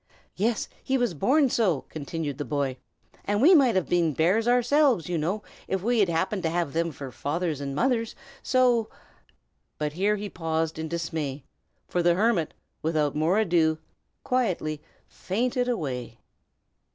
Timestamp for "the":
2.39-2.43, 12.01-12.15